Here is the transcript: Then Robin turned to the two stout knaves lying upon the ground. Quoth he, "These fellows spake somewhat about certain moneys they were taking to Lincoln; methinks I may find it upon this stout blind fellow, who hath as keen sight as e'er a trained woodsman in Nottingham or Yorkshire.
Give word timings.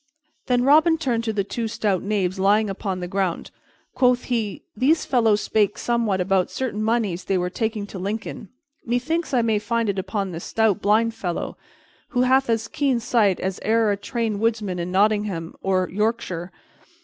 Then 0.47 0.63
Robin 0.63 0.97
turned 0.97 1.23
to 1.25 1.31
the 1.31 1.43
two 1.43 1.67
stout 1.67 2.01
knaves 2.01 2.39
lying 2.39 2.71
upon 2.71 3.01
the 3.01 3.07
ground. 3.07 3.51
Quoth 3.93 4.23
he, 4.23 4.63
"These 4.75 5.05
fellows 5.05 5.41
spake 5.41 5.77
somewhat 5.77 6.19
about 6.19 6.49
certain 6.49 6.81
moneys 6.81 7.25
they 7.25 7.37
were 7.37 7.51
taking 7.51 7.85
to 7.85 7.99
Lincoln; 7.99 8.49
methinks 8.83 9.31
I 9.31 9.43
may 9.43 9.59
find 9.59 9.89
it 9.89 9.99
upon 9.99 10.31
this 10.31 10.43
stout 10.45 10.81
blind 10.81 11.13
fellow, 11.13 11.55
who 12.09 12.23
hath 12.23 12.49
as 12.49 12.67
keen 12.67 12.99
sight 12.99 13.39
as 13.41 13.59
e'er 13.63 13.91
a 13.91 13.95
trained 13.95 14.39
woodsman 14.39 14.79
in 14.79 14.91
Nottingham 14.91 15.53
or 15.61 15.87
Yorkshire. 15.87 16.51